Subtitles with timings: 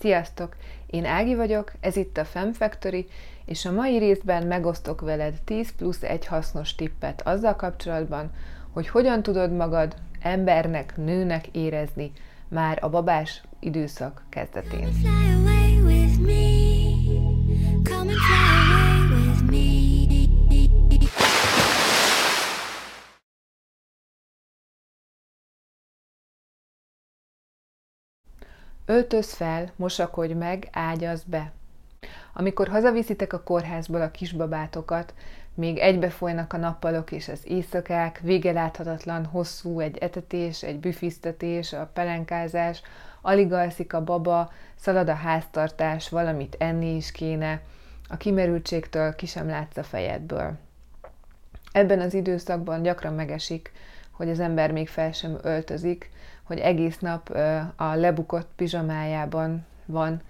[0.00, 0.56] Sziasztok!
[0.86, 3.06] Én Ági vagyok, ez itt a Fem Factory,
[3.44, 8.30] és a mai részben megosztok veled 10 plusz egy hasznos tippet azzal kapcsolatban,
[8.70, 12.12] hogy hogyan tudod magad embernek, nőnek érezni
[12.48, 14.88] már a babás időszak kezdetén.
[28.86, 31.52] Öltöz fel, mosakodj meg, ágyaz be.
[32.32, 35.14] Amikor hazaviszitek a kórházból a kisbabátokat,
[35.54, 41.90] még egybefolynak a nappalok és az éjszakák, vége láthatatlan, hosszú egy etetés, egy büfisztetés, a
[41.92, 42.82] pelenkázás,
[43.20, 47.60] alig alszik a baba, szalad a háztartás, valamit enni is kéne,
[48.08, 50.52] a kimerültségtől ki sem látsz a fejedből.
[51.72, 53.72] Ebben az időszakban gyakran megesik,
[54.10, 56.10] hogy az ember még fel sem öltözik,
[56.50, 57.28] hogy egész nap
[57.76, 60.22] a lebukott pizsamájában van,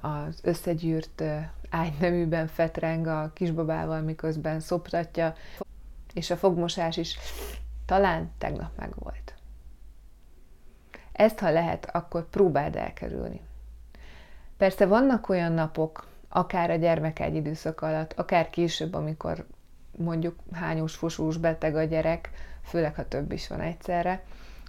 [0.00, 1.22] az összegyűrt
[1.70, 5.34] ágyneműben fetreng a kisbabával, miközben szoptatja,
[6.14, 7.18] és a fogmosás is
[7.86, 9.34] talán tegnap megvolt.
[11.12, 13.40] Ezt, ha lehet, akkor próbáld elkerülni.
[14.56, 19.46] Persze vannak olyan napok, akár a gyermek egy időszak alatt, akár később, amikor
[19.96, 22.30] mondjuk hányós, fosós beteg a gyerek,
[22.62, 24.24] főleg ha több is van egyszerre,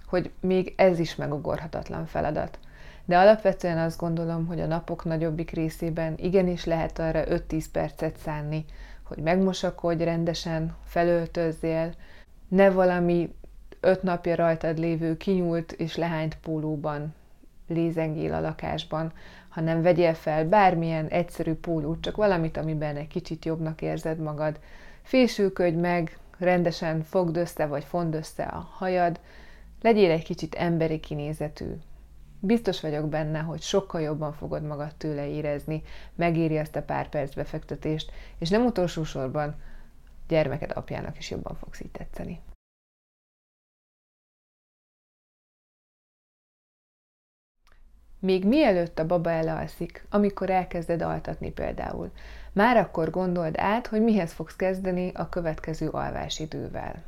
[0.08, 2.58] hogy még ez is megugorhatatlan feladat.
[3.04, 8.64] De alapvetően azt gondolom, hogy a napok nagyobbik részében igenis lehet arra 5-10 percet szánni,
[9.02, 11.92] hogy megmosakodj rendesen, felöltözzél,
[12.48, 13.34] ne valami
[13.80, 17.14] öt napja rajtad lévő kinyúlt és lehányt pólóban
[17.68, 19.12] lézengél a lakásban,
[19.48, 24.58] hanem vegyél fel bármilyen egyszerű pólót, csak valamit, amiben egy kicsit jobbnak érzed magad.
[25.02, 29.20] Fésülködj meg, rendesen fogd össze vagy fond össze a hajad,
[29.80, 31.72] Legyél egy kicsit emberi kinézetű.
[32.40, 35.82] Biztos vagyok benne, hogy sokkal jobban fogod magad tőle érezni,
[36.14, 39.56] megéri ezt a pár perc befektetést, és nem utolsó sorban
[40.28, 42.40] gyermeked apjának is jobban fogsz így tetszeni.
[48.20, 52.10] Még mielőtt a baba elalszik, amikor elkezded altatni például,
[52.52, 57.02] már akkor gondold át, hogy mihez fogsz kezdeni a következő alvásidővel.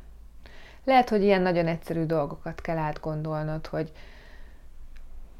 [0.83, 3.91] Lehet, hogy ilyen nagyon egyszerű dolgokat kell átgondolnod, hogy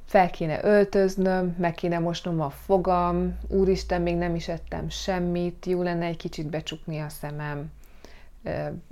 [0.06, 5.82] fel kéne öltöznöm, meg kéne mosnom a fogam, úristen, még nem is ettem semmit, jó
[5.82, 7.72] lenne egy kicsit becsukni a szemem,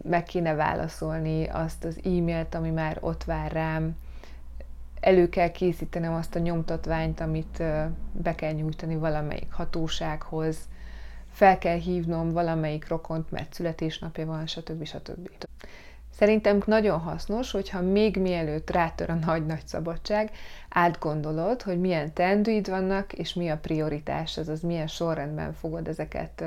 [0.03, 3.95] meg kéne válaszolni azt az e-mailt, ami már ott vár rám,
[4.99, 7.63] elő kell készítenem azt a nyomtatványt, amit
[8.11, 10.57] be kell nyújtani valamelyik hatósághoz,
[11.31, 14.85] fel kell hívnom valamelyik rokont, mert születésnapja van, stb.
[14.85, 15.48] stb.
[16.19, 20.31] Szerintem nagyon hasznos, hogyha még mielőtt rátör a nagy-nagy szabadság,
[20.69, 26.43] átgondolod, hogy milyen teendőid vannak, és mi a prioritás, azaz milyen sorrendben fogod ezeket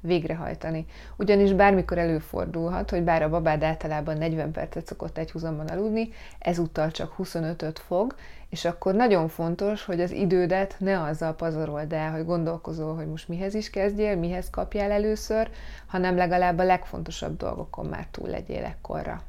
[0.00, 0.86] végrehajtani.
[1.16, 6.08] Ugyanis bármikor előfordulhat, hogy bár a babád általában 40 percet szokott egy húzamban aludni,
[6.38, 8.14] ezúttal csak 25-öt fog,
[8.48, 13.28] és akkor nagyon fontos, hogy az idődet ne azzal pazarold el, hogy gondolkozol, hogy most
[13.28, 15.50] mihez is kezdjél, mihez kapjál először,
[15.86, 19.22] hanem legalább a legfontosabb dolgokon már túl legyél ekkorra.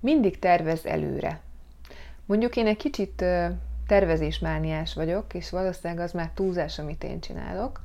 [0.00, 1.40] Mindig tervez előre.
[2.26, 3.24] Mondjuk én egy kicsit
[3.86, 7.80] tervezésmániás vagyok, és valószínűleg az már túlzás, amit én csinálok,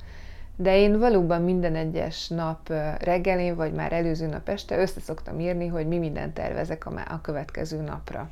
[0.60, 5.66] de én valóban minden egyes nap reggelén, vagy már előző nap este össze szoktam írni,
[5.66, 8.30] hogy mi mindent tervezek a, a következő napra.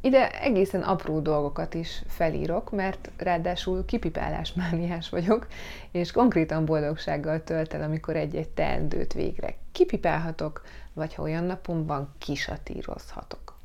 [0.00, 5.46] Ide egészen apró dolgokat is felírok, mert ráadásul kipipálásmániás vagyok,
[5.90, 13.58] és konkrétan boldogsággal tölt el, amikor egy-egy teendőt végre kipipálhatok, vagy ha olyan napomban kisatírozhatok.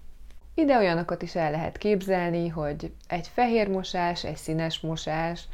[0.53, 5.47] Ide olyanokat is el lehet képzelni, hogy egy fehér mosás, egy színes mosás,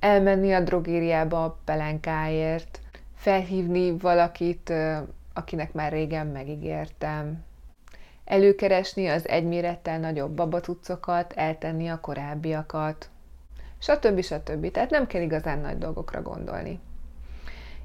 [0.00, 2.80] elmenni a drogériába a pelenkáért,
[3.14, 4.72] felhívni valakit,
[5.32, 7.44] akinek már régen megígértem,
[8.24, 13.08] előkeresni az egymérettel nagyobb babatucokat, eltenni a korábbiakat,
[13.78, 14.22] stb.
[14.22, 14.70] stb.
[14.70, 16.80] Tehát nem kell igazán nagy dolgokra gondolni.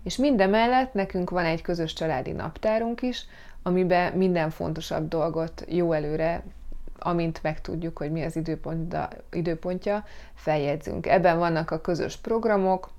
[0.03, 3.25] És mindemellett nekünk van egy közös családi naptárunk is,
[3.63, 6.43] amiben minden fontosabb dolgot jó előre,
[6.99, 8.39] amint megtudjuk, hogy mi az
[9.31, 11.07] időpontja, feljegyzünk.
[11.07, 12.89] Ebben vannak a közös programok,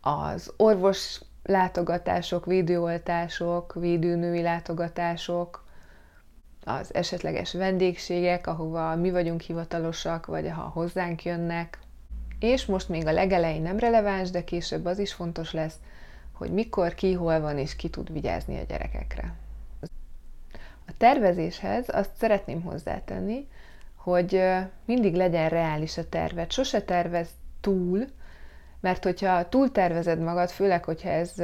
[0.00, 5.64] az orvos látogatások, védőoltások, védőnői látogatások,
[6.64, 11.78] az esetleges vendégségek, ahova mi vagyunk hivatalosak, vagy ha hozzánk jönnek.
[12.38, 15.74] És most még a legelején nem releváns, de később az is fontos lesz,
[16.32, 19.34] hogy mikor, ki, hol van és ki tud vigyázni a gyerekekre.
[20.92, 23.48] A tervezéshez azt szeretném hozzátenni,
[23.96, 24.42] hogy
[24.84, 26.50] mindig legyen reális a tervet.
[26.50, 27.28] Sose tervez
[27.60, 28.04] túl,
[28.80, 31.34] mert hogyha túl tervezed magad, főleg, hogyha ez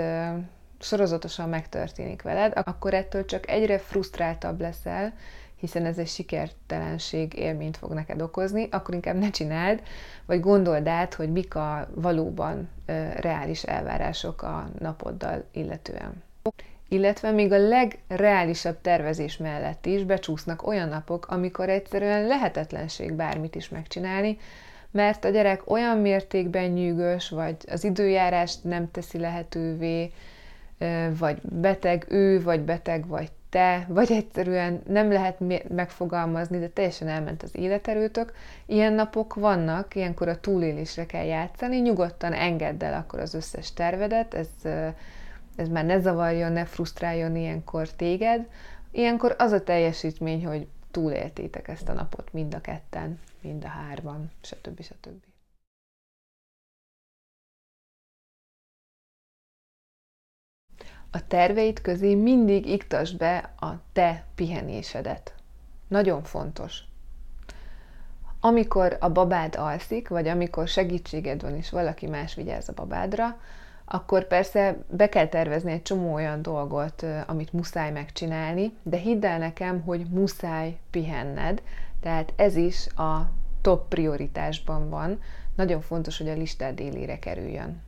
[0.78, 5.12] sorozatosan megtörténik veled, akkor ettől csak egyre frusztráltabb leszel,
[5.56, 9.82] hiszen ez egy sikertelenség élményt fog neked okozni, akkor inkább ne csináld,
[10.26, 12.68] vagy gondold át, hogy mik a valóban
[13.16, 16.26] reális elvárások a napoddal illetően.
[16.88, 23.68] Illetve még a legreálisabb tervezés mellett is becsúsznak olyan napok, amikor egyszerűen lehetetlenség bármit is
[23.68, 24.38] megcsinálni,
[24.90, 30.12] mert a gyerek olyan mértékben nyűgös, vagy az időjárást nem teszi lehetővé,
[31.18, 35.36] vagy beteg ő, vagy beteg vagy te, vagy egyszerűen nem lehet
[35.68, 38.32] megfogalmazni, de teljesen elment az életerőtök.
[38.66, 44.34] Ilyen napok vannak, ilyenkor a túlélésre kell játszani, nyugodtan engedd el akkor az összes tervedet,
[44.34, 44.48] ez,
[45.58, 48.48] ez már ne zavarjon, ne frusztráljon ilyenkor téged.
[48.90, 54.30] Ilyenkor az a teljesítmény, hogy túléltétek ezt a napot mind a ketten, mind a hárman,
[54.40, 54.82] stb.
[54.82, 55.28] stb.
[61.10, 65.34] a terveid közé mindig iktasd be a te pihenésedet.
[65.88, 66.82] Nagyon fontos.
[68.40, 73.40] Amikor a babád alszik, vagy amikor segítséged van, és valaki más vigyáz a babádra,
[73.90, 79.38] akkor persze be kell tervezni egy csomó olyan dolgot, amit muszáj megcsinálni, de hidd el
[79.38, 81.62] nekem, hogy muszáj pihenned,
[82.00, 83.30] tehát ez is a
[83.60, 85.20] top prioritásban van.
[85.54, 87.82] Nagyon fontos, hogy a listád élére kerüljön.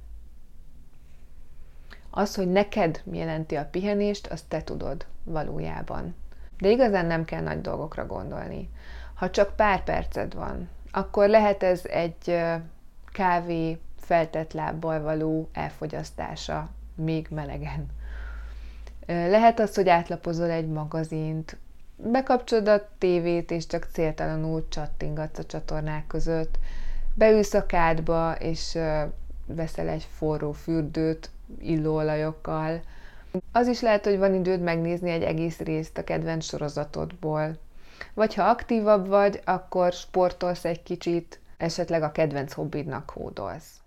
[2.10, 6.14] Az, hogy neked jelenti a pihenést, azt te tudod valójában.
[6.58, 8.70] De igazán nem kell nagy dolgokra gondolni.
[9.14, 12.40] Ha csak pár perced van, akkor lehet ez egy
[13.12, 13.78] kávé
[14.10, 17.86] feltett lábbal való elfogyasztása még melegen.
[19.06, 21.56] Lehet az, hogy átlapozol egy magazint,
[21.96, 26.58] bekapcsolod a tévét, és csak céltalanul csattingatsz a csatornák között,
[27.14, 28.78] beülsz a kádba, és
[29.46, 32.80] veszel egy forró fürdőt, illóolajokkal.
[33.52, 37.58] Az is lehet, hogy van időd megnézni egy egész részt a kedvenc sorozatodból.
[38.14, 43.80] Vagy ha aktívabb vagy, akkor sportolsz egy kicsit, esetleg a kedvenc hobbidnak hódolsz.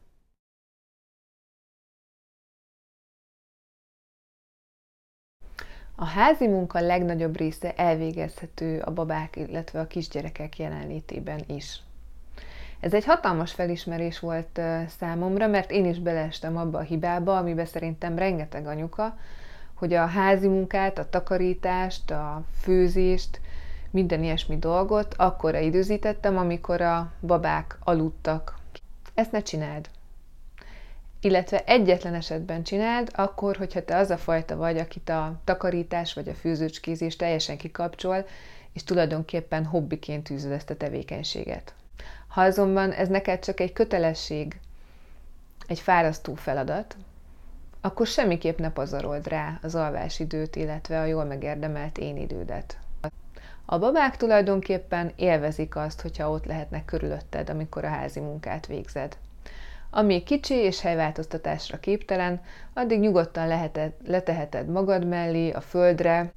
[5.95, 11.79] A házi munka legnagyobb része elvégezhető a babák, illetve a kisgyerekek jelenlétében is.
[12.79, 14.61] Ez egy hatalmas felismerés volt
[14.99, 19.17] számomra, mert én is beleestem abba a hibába, amiben szerintem rengeteg anyuka,
[19.73, 23.41] hogy a házi munkát, a takarítást, a főzést,
[23.91, 28.57] minden ilyesmi dolgot akkora időzítettem, amikor a babák aludtak.
[29.13, 29.89] Ezt ne csináld.
[31.25, 36.27] Illetve egyetlen esetben csináld, akkor, hogyha te az a fajta vagy, akit a takarítás vagy
[36.27, 38.25] a főzőcskézés teljesen kikapcsol,
[38.73, 41.73] és tulajdonképpen hobbiként űzöd ezt a tevékenységet.
[42.27, 44.59] Ha azonban ez neked csak egy kötelesség,
[45.67, 46.95] egy fárasztó feladat,
[47.81, 52.77] akkor semmiképp ne pazarold rá az alvásidőt, illetve a jól megérdemelt én idődet.
[53.65, 59.17] A babák tulajdonképpen élvezik azt, hogyha ott lehetnek körülötted, amikor a házi munkát végzed.
[59.95, 62.41] Ami kicsi és helyváltoztatásra képtelen,
[62.73, 66.33] addig nyugodtan leheted, leteheted magad mellé, a földre,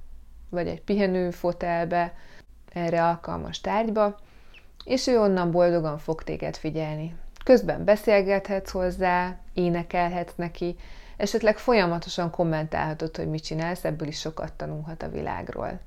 [0.50, 2.14] vagy egy pihenő fotelbe,
[2.72, 4.18] erre alkalmas tárgyba,
[4.84, 7.14] és ő onnan boldogan fog téged figyelni.
[7.44, 10.76] Közben beszélgethetsz hozzá, énekelhetsz neki,
[11.16, 15.80] esetleg folyamatosan kommentálhatod, hogy mit csinálsz, ebből is sokat tanulhat a világról.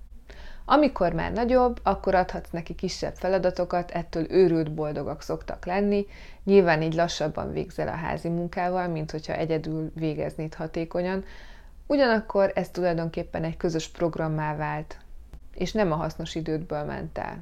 [0.72, 6.06] Amikor már nagyobb, akkor adhatsz neki kisebb feladatokat, ettől őrült boldogak szoktak lenni,
[6.50, 11.24] nyilván így lassabban végzel a házi munkával, mint hogyha egyedül végeznéd hatékonyan,
[11.88, 14.98] ugyanakkor ez tulajdonképpen egy közös programmá vált,
[15.54, 17.40] és nem a hasznos idődből ment el.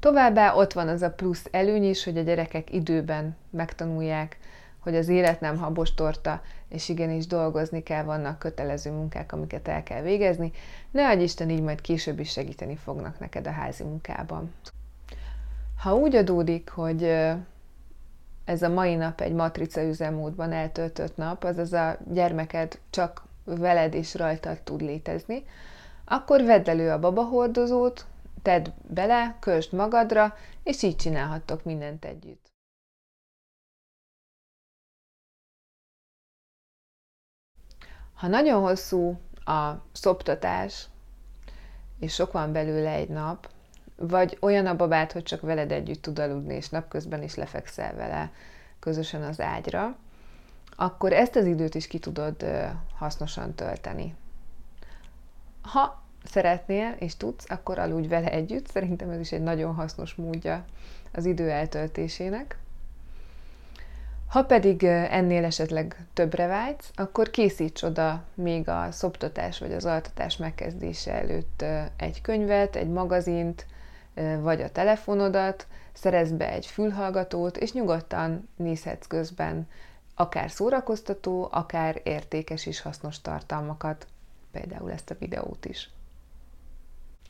[0.00, 4.38] Továbbá ott van az a plusz előny is, hogy a gyerekek időben megtanulják,
[4.78, 9.82] hogy az élet nem habos torta, és igenis dolgozni kell, vannak kötelező munkák, amiket el
[9.82, 10.52] kell végezni.
[10.90, 14.54] Ne adj Isten, így majd később is segíteni fognak neked a házi munkában.
[15.82, 17.02] Ha úgy adódik, hogy
[18.48, 24.14] ez a mai nap egy matrica üzemmódban eltöltött nap, azaz a gyermeked csak veled és
[24.14, 25.44] rajtad tud létezni,
[26.04, 28.06] akkor vedd elő a babahordozót,
[28.42, 32.46] tedd bele, kösd magadra, és így csinálhattok mindent együtt.
[38.14, 40.88] Ha nagyon hosszú a szoptatás,
[41.98, 43.48] és sok van belőle egy nap,
[44.00, 48.30] vagy olyan a babát, hogy csak veled együtt tud aludni, és napközben is lefekszel vele
[48.78, 49.96] közösen az ágyra,
[50.76, 52.44] akkor ezt az időt is ki tudod
[52.98, 54.14] hasznosan tölteni.
[55.62, 58.66] Ha szeretnél és tudsz, akkor aludj vele együtt.
[58.66, 60.64] Szerintem ez is egy nagyon hasznos módja
[61.12, 62.58] az idő eltöltésének.
[64.28, 70.36] Ha pedig ennél esetleg többre vágysz, akkor készíts oda még a szoptatás vagy az altatás
[70.36, 71.64] megkezdése előtt
[71.96, 73.66] egy könyvet, egy magazint,
[74.40, 79.68] vagy a telefonodat, szerezd be egy fülhallgatót, és nyugodtan nézhetsz közben
[80.14, 84.06] akár szórakoztató, akár értékes és hasznos tartalmakat,
[84.50, 85.90] például ezt a videót is.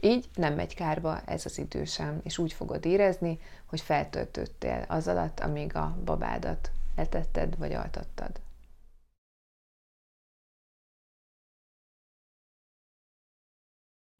[0.00, 5.08] Így nem megy kárba ez az idő sem, és úgy fogod érezni, hogy feltöltöttél az
[5.08, 8.40] alatt, amíg a babádat etetted vagy altattad.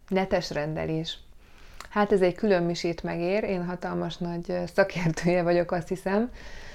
[0.08, 1.18] Netes rendelés.
[1.98, 6.30] Hát ez egy külön misét megér, én hatalmas nagy szakértője vagyok, azt hiszem,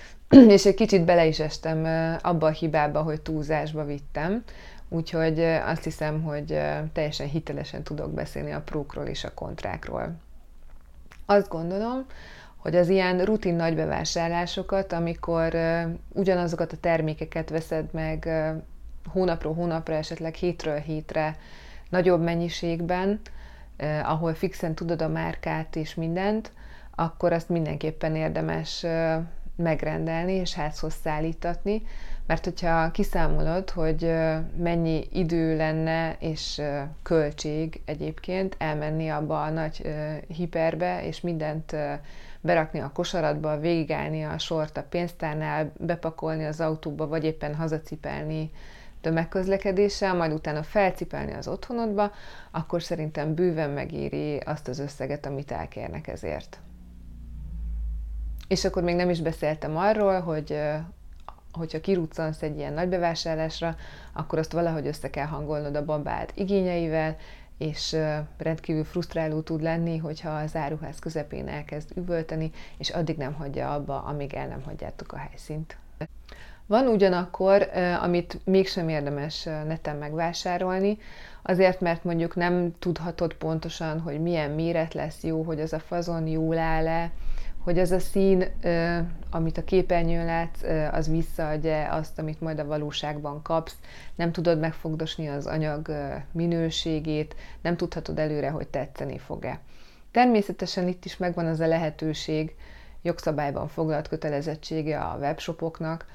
[0.55, 1.85] és egy kicsit bele is estem
[2.21, 4.43] abba a hibába, hogy túlzásba vittem,
[4.89, 6.59] úgyhogy azt hiszem, hogy
[6.93, 10.15] teljesen hitelesen tudok beszélni a prókról és a kontrákról.
[11.25, 12.05] Azt gondolom,
[12.57, 15.57] hogy az ilyen rutin nagy bevásárlásokat, amikor
[16.09, 18.29] ugyanazokat a termékeket veszed meg
[19.11, 21.37] hónapról hónapra, esetleg hétről hétre
[21.89, 23.19] nagyobb mennyiségben,
[24.03, 26.51] ahol fixen tudod a márkát és mindent,
[26.95, 28.85] akkor azt mindenképpen érdemes
[29.55, 31.81] megrendelni és házhoz szállítatni,
[32.27, 34.13] mert hogyha kiszámolod, hogy
[34.57, 36.61] mennyi idő lenne és
[37.03, 39.81] költség egyébként elmenni abba a nagy
[40.27, 41.75] hiperbe, és mindent
[42.41, 48.51] berakni a kosaratba, végigállni a sort a pénztárnál, bepakolni az autóba, vagy éppen hazacipelni
[49.03, 52.11] tömegközlekedéssel, majd utána felcipelni az otthonodba,
[52.51, 56.59] akkor szerintem bőven megéri azt az összeget, amit elkérnek ezért.
[58.47, 60.59] És akkor még nem is beszéltem arról, hogy
[61.51, 63.75] hogyha kiruccansz egy ilyen nagy bevásárlásra,
[64.13, 67.17] akkor azt valahogy össze kell hangolnod a babád igényeivel,
[67.57, 67.97] és
[68.37, 74.01] rendkívül frusztráló tud lenni, hogyha az áruház közepén elkezd üvölteni, és addig nem hagyja abba,
[74.03, 75.77] amíg el nem hagyjátok a helyszínt.
[76.67, 77.69] Van ugyanakkor,
[78.01, 80.97] amit mégsem érdemes neten megvásárolni,
[81.41, 86.27] azért, mert mondjuk nem tudhatod pontosan, hogy milyen méret lesz jó, hogy az a fazon
[86.27, 87.11] jól áll-e,
[87.57, 88.43] hogy az a szín,
[89.29, 93.75] amit a képernyőn látsz, az visszaadja azt, amit majd a valóságban kapsz,
[94.15, 95.91] nem tudod megfogdosni az anyag
[96.31, 99.59] minőségét, nem tudhatod előre, hogy tetszeni fog-e.
[100.11, 102.55] Természetesen itt is megvan az a lehetőség,
[103.01, 106.05] jogszabályban foglalt kötelezettsége a webshopoknak,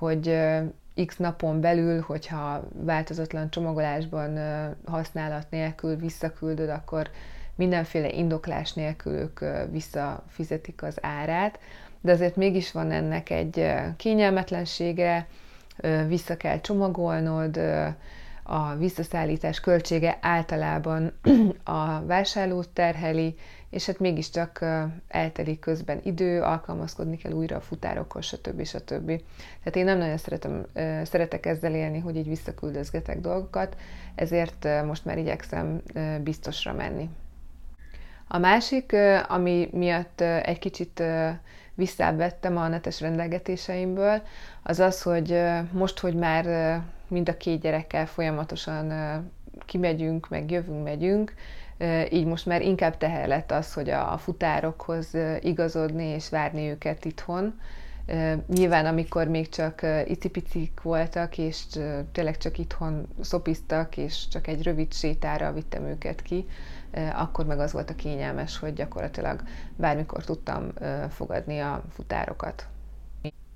[0.00, 0.38] hogy
[1.06, 4.38] x napon belül, hogyha változatlan csomagolásban
[4.86, 7.10] használat nélkül visszaküldöd, akkor
[7.54, 9.40] mindenféle indoklás nélkül ők
[9.70, 11.58] visszafizetik az árát,
[12.00, 15.26] de azért mégis van ennek egy kényelmetlensége,
[16.06, 17.60] vissza kell csomagolnod,
[18.50, 21.12] a visszaszállítás költsége általában
[21.64, 23.34] a vásárlót terheli,
[23.70, 24.64] és hát mégiscsak
[25.08, 28.64] eltelik közben idő, alkalmazkodni kell újra a futárokhoz, stb.
[28.64, 29.06] stb.
[29.58, 30.66] Tehát én nem nagyon szeretem,
[31.04, 33.76] szeretek ezzel élni, hogy így visszaküldözgetek dolgokat,
[34.14, 35.82] ezért most már igyekszem
[36.22, 37.08] biztosra menni.
[38.28, 38.96] A másik,
[39.28, 41.02] ami miatt egy kicsit
[41.80, 44.22] visszávettem a netes rendelgetéseimből,
[44.62, 45.40] az az, hogy
[45.72, 46.44] most, hogy már
[47.08, 48.92] mind a két gyerekkel folyamatosan
[49.66, 51.34] kimegyünk, meg jövünk, megyünk,
[52.10, 57.60] így most már inkább teher lett az, hogy a futárokhoz igazodni és várni őket itthon.
[58.46, 61.62] Nyilván, amikor még csak icipicik voltak, és
[62.12, 66.46] tényleg csak itthon szopiztak, és csak egy rövid sétára vittem őket ki,
[67.14, 69.42] akkor meg az volt a kényelmes, hogy gyakorlatilag
[69.76, 70.72] bármikor tudtam
[71.10, 72.66] fogadni a futárokat.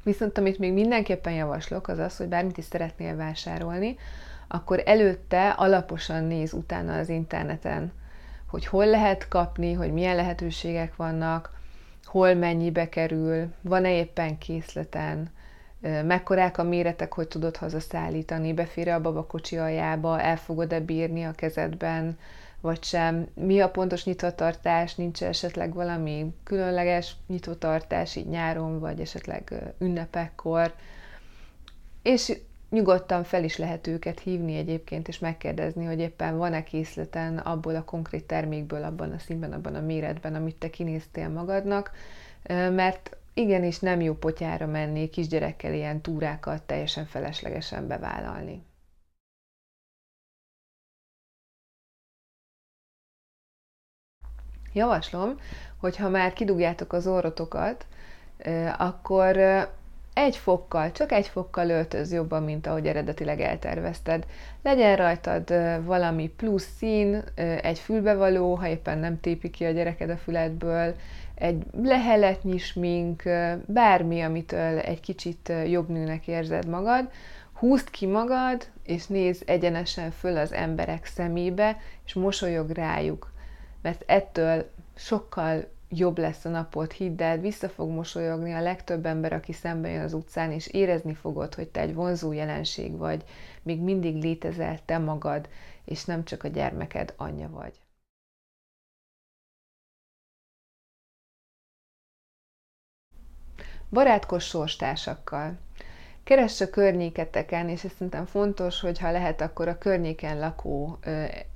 [0.02, 3.96] Viszont amit még mindenképpen javaslok, az az, hogy bármit is szeretnél vásárolni,
[4.48, 7.92] akkor előtte alaposan néz utána az interneten,
[8.46, 11.52] hogy hol lehet kapni, hogy milyen lehetőségek vannak,
[12.04, 15.28] hol mennyibe kerül, van-e éppen készleten,
[15.80, 22.18] mekkorák a méretek, hogy tudod hazaszállítani, befér a babakocsi aljába, el fogod-e bírni a kezedben,
[22.64, 23.26] vagy sem.
[23.34, 30.74] Mi a pontos nyitvatartás, nincs esetleg valami különleges nyitvatartás így nyáron, vagy esetleg ünnepekkor.
[32.02, 32.32] És
[32.70, 37.84] nyugodtan fel is lehet őket hívni egyébként, és megkérdezni, hogy éppen van-e készleten abból a
[37.84, 41.90] konkrét termékből, abban a színben, abban a méretben, amit te kinéztél magadnak,
[42.48, 48.62] mert igenis nem jó potyára menni kisgyerekkel ilyen túrákat teljesen feleslegesen bevállalni.
[54.74, 55.38] Javaslom,
[55.76, 57.86] hogy ha már kidugjátok az orrotokat,
[58.78, 59.36] akkor
[60.14, 64.26] egy fokkal, csak egy fokkal öltöz jobban, mint ahogy eredetileg eltervezted.
[64.62, 65.54] Legyen rajtad
[65.84, 67.22] valami plusz szín,
[67.62, 70.94] egy fülbevaló, ha éppen nem tépi ki a gyereked a füledből,
[71.34, 73.22] egy leheletnyi smink,
[73.66, 77.10] bármi, amitől egy kicsit jobb nőnek érzed magad,
[77.52, 83.32] húzd ki magad, és nézz egyenesen föl az emberek szemébe, és mosolyog rájuk.
[83.84, 89.32] Mert ettől sokkal jobb lesz a napot, hidd el, vissza fog mosolyogni a legtöbb ember,
[89.32, 93.24] aki szembe jön az utcán, és érezni fogod, hogy te egy vonzó jelenség vagy,
[93.62, 95.48] még mindig létezel te magad,
[95.84, 97.80] és nem csak a gyermeked anyja vagy.
[103.90, 105.58] Barátkozz sorstársakkal.
[106.24, 110.98] Keress a környéketeken, és ez szerintem fontos, hogy ha lehet, akkor a környéken lakó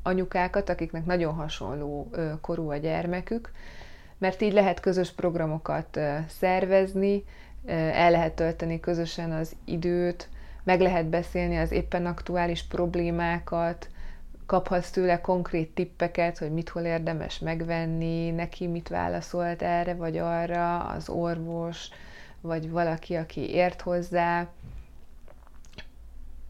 [0.02, 2.10] anyukákat, akiknek nagyon hasonló
[2.40, 3.50] korú a gyermekük,
[4.18, 7.24] mert így lehet közös programokat szervezni,
[7.92, 10.28] el lehet tölteni közösen az időt,
[10.64, 13.88] meg lehet beszélni az éppen aktuális problémákat,
[14.46, 20.78] kaphatsz tőle konkrét tippeket, hogy mit hol érdemes megvenni, neki mit válaszolt erre vagy arra,
[20.78, 21.88] az orvos,
[22.40, 24.46] vagy valaki, aki ért hozzá,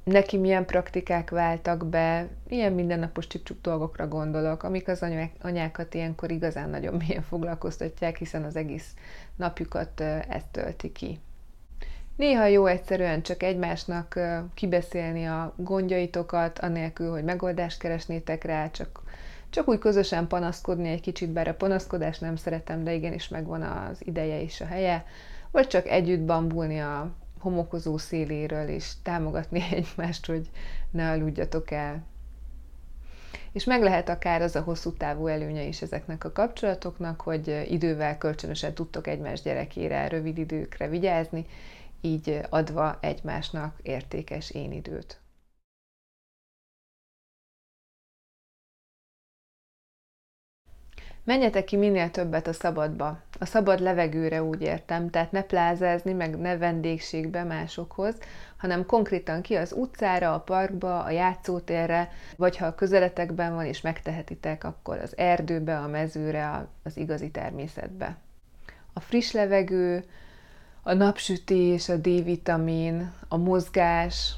[0.08, 5.04] neki milyen praktikák váltak be, ilyen mindennapos csipcsuk dolgokra gondolok, amik az
[5.40, 8.94] anyákat ilyenkor igazán nagyon mélyen foglalkoztatják, hiszen az egész
[9.36, 11.18] napjukat ezt tölti ki.
[12.16, 14.20] Néha jó egyszerűen csak egymásnak
[14.54, 19.02] kibeszélni a gondjaitokat, anélkül, hogy megoldást keresnétek rá, csak,
[19.50, 24.06] csak úgy közösen panaszkodni egy kicsit, bár a panaszkodást nem szeretem, de igenis megvan az
[24.06, 25.04] ideje és a helye,
[25.50, 30.50] vagy csak együtt bambulni a homokozó széléről, és támogatni egymást, hogy
[30.90, 32.04] ne aludjatok el.
[33.52, 38.18] És meg lehet akár az a hosszú távú előnye is ezeknek a kapcsolatoknak, hogy idővel
[38.18, 41.46] kölcsönösen tudtok egymás gyerekére rövid időkre vigyázni,
[42.00, 45.20] így adva egymásnak értékes én időt.
[51.28, 53.20] Menjetek ki minél többet a szabadba.
[53.38, 58.14] A szabad levegőre úgy értem, tehát ne plázázni, meg ne vendégségbe másokhoz,
[58.56, 63.80] hanem konkrétan ki az utcára, a parkba, a játszótérre, vagy ha a közeletekben van és
[63.80, 68.16] megtehetitek, akkor az erdőbe, a mezőre, az igazi természetbe.
[68.92, 70.04] A friss levegő,
[70.82, 74.34] a napsütés, a D-vitamin, a mozgás,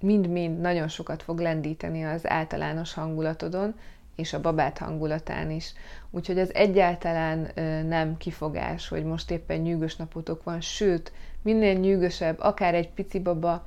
[0.00, 3.74] mind-mind nagyon sokat fog lendíteni az általános hangulatodon,
[4.20, 5.72] és a babát hangulatán is.
[6.10, 7.50] Úgyhogy ez egyáltalán
[7.86, 13.66] nem kifogás, hogy most éppen nyűgös napotok van, sőt, minél nyűgösebb, akár egy pici baba,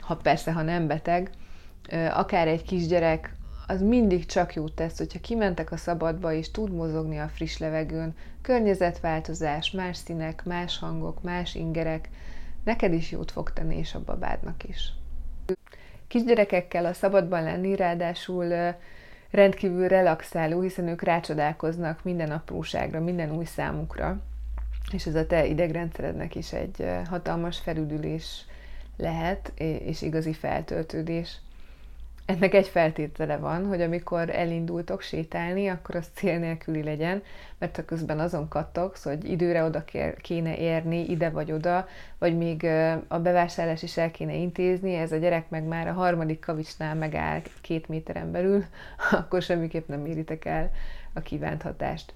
[0.00, 1.30] ha persze, ha nem beteg,
[2.12, 7.18] akár egy kisgyerek, az mindig csak jót tesz, hogyha kimentek a szabadba és tud mozogni
[7.18, 12.08] a friss levegőn, környezetváltozás, más színek, más hangok, más ingerek,
[12.64, 14.92] neked is jót fog tenni, és a babádnak is.
[16.06, 18.74] Kisgyerekekkel a szabadban lenni, ráadásul
[19.30, 24.20] rendkívül relaxáló, hiszen ők rácsodálkoznak minden apróságra, minden új számukra,
[24.92, 28.44] és ez a te idegrendszerednek is egy hatalmas felüdülés
[28.96, 31.40] lehet, és igazi feltöltődés.
[32.28, 37.22] Ennek egy feltétele van, hogy amikor elindultok sétálni, akkor az cél nélküli legyen,
[37.58, 39.84] mert ha közben azon kattogsz, hogy időre oda
[40.20, 41.86] kéne érni, ide vagy oda,
[42.18, 42.64] vagy még
[43.08, 47.42] a bevásárlás is el kéne intézni, ez a gyerek meg már a harmadik kavicsnál megáll
[47.60, 48.64] két méteren belül,
[49.10, 50.70] akkor semmiképp nem éritek el
[51.12, 52.14] a kívánt hatást.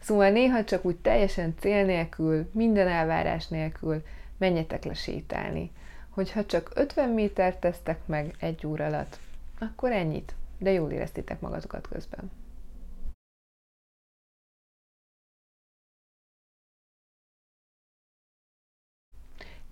[0.00, 4.02] Szóval néha csak úgy teljesen cél nélkül, minden elvárás nélkül
[4.36, 5.70] menjetek le sétálni.
[6.08, 9.18] Hogyha csak 50 métert tesztek meg egy óra alatt,
[9.60, 12.30] akkor ennyit, de jól éreztétek magatokat közben.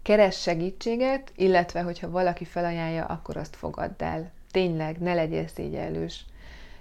[0.02, 4.32] Keres segítséget, illetve hogyha valaki felajánlja, akkor azt fogadd el.
[4.50, 6.24] Tényleg, ne legyél szégyellős.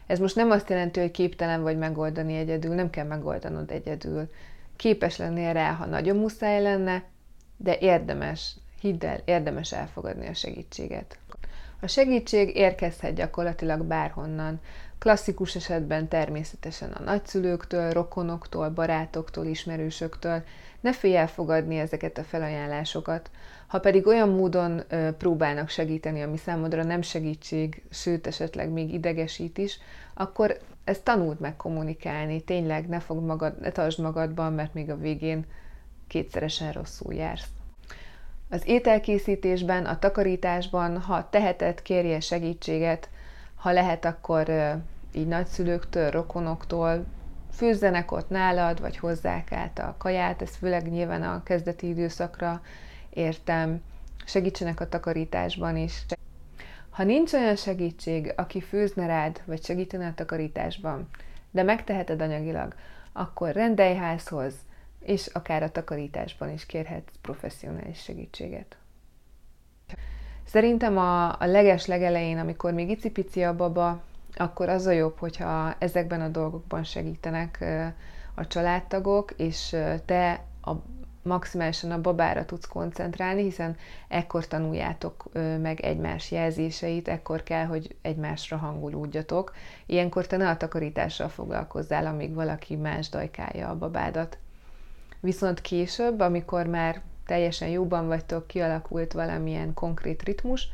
[0.08, 4.30] Ez most nem azt jelenti, hogy képtelen vagy megoldani egyedül, nem kell megoldanod egyedül.
[4.76, 7.04] Képes lennél rá, ha nagyon muszáj lenne,
[7.58, 11.20] de érdemes, hidd el, érdemes elfogadni a segítséget.
[11.86, 14.60] A segítség érkezhet gyakorlatilag bárhonnan.
[15.00, 20.44] Klasszikus esetben természetesen a nagyszülőktől, rokonoktól, barátoktól, ismerősöktől.
[20.82, 23.32] Ne félj elfogadni ezeket a felajánlásokat.
[23.68, 29.58] Ha pedig olyan módon ö, próbálnak segíteni, ami számodra nem segítség, sőt esetleg még idegesít
[29.58, 29.80] is,
[30.14, 32.42] akkor ezt tanuld meg kommunikálni.
[32.42, 35.46] Tényleg ne fogd magad, ne tartsd magadban, mert még a végén
[36.08, 37.48] kétszeresen rosszul jársz.
[38.50, 43.10] Az ételkészítésben, a takarításban, ha teheted, kérje segítséget,
[43.56, 44.50] ha lehet, akkor
[45.14, 47.06] így nagyszülőktől, rokonoktól,
[47.52, 52.62] főzzenek ott nálad, vagy hozzák át a kaját, ez főleg nyilván a kezdeti időszakra
[53.10, 53.82] értem,
[54.26, 56.06] segítsenek a takarításban is.
[56.90, 61.10] Ha nincs olyan segítség, aki főzne rád, vagy segítene a takarításban,
[61.52, 62.76] de megteheted anyagilag,
[63.14, 64.54] akkor rendelj házhoz,
[65.06, 68.78] és akár a takarításban is kérhetsz professzionális segítséget.
[70.44, 74.02] Szerintem a, a leges legelején, amikor még icipici a baba,
[74.36, 77.66] akkor az a jobb, hogyha ezekben a dolgokban segítenek
[78.36, 80.72] a családtagok, és te a,
[81.22, 85.26] maximálisan a babára tudsz koncentrálni, hiszen ekkor tanuljátok
[85.62, 89.54] meg egymás jelzéseit, ekkor kell, hogy egymásra hangolódjatok.
[89.86, 94.38] Ilyenkor te ne a takarítással foglalkozzál, amíg valaki más dajkálja a babádat.
[95.26, 100.68] Viszont később, amikor már teljesen jóban vagytok, kialakult valamilyen konkrét ritmus,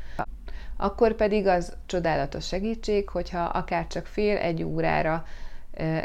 [0.77, 5.25] akkor pedig az csodálatos segítség, hogyha akár csak fél egy órára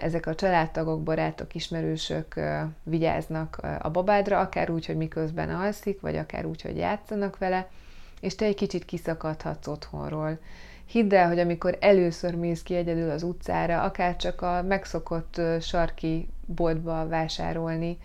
[0.00, 2.34] ezek a családtagok, barátok, ismerősök
[2.82, 7.68] vigyáznak a babádra, akár úgy, hogy miközben alszik, vagy akár úgy, hogy játszanak vele,
[8.20, 10.38] és te egy kicsit kiszakadhatsz otthonról.
[10.84, 16.28] Hidd el, hogy amikor először mész ki egyedül az utcára, akár csak a megszokott sarki
[16.44, 17.98] boltba vásárolni,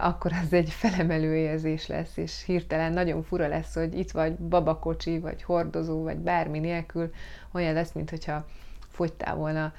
[0.00, 5.18] akkor az egy felemelő érzés lesz, és hirtelen nagyon fura lesz, hogy itt vagy babakocsi,
[5.18, 7.12] vagy hordozó, vagy bármi nélkül,
[7.52, 8.46] olyan lesz, mintha
[8.88, 9.72] fogytál volna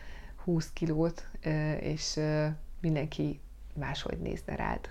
[0.43, 1.27] 20 kilót,
[1.79, 2.19] és
[2.81, 3.39] mindenki
[3.73, 4.89] máshogy nézne rád.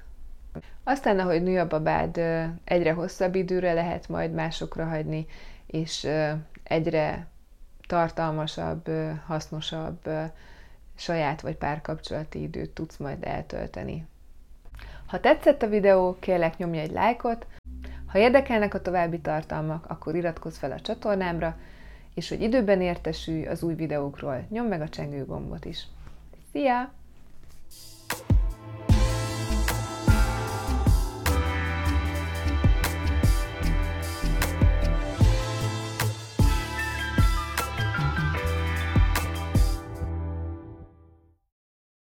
[0.84, 2.16] Aztán, ahogy nő a babád,
[2.64, 5.26] egyre hosszabb időre lehet majd másokra hagyni,
[5.66, 6.08] és
[6.62, 7.26] egyre
[7.86, 8.90] tartalmasabb,
[9.26, 10.08] hasznosabb
[10.94, 14.06] saját vagy párkapcsolati időt tudsz majd eltölteni.
[15.06, 17.46] Ha tetszett a videó, kérlek nyomj egy lájkot,
[18.06, 21.56] ha érdekelnek a további tartalmak, akkor iratkozz fel a csatornámra,
[22.14, 25.86] és hogy időben értesülj az új videókról, nyomd meg a csengő gombot is.
[26.52, 26.92] Szia!